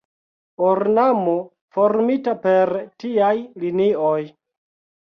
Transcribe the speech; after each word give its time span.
Ornamo 0.69 1.35
formita 1.77 2.35
per 2.47 2.75
tiaj 3.05 3.35
linioj. 3.67 4.21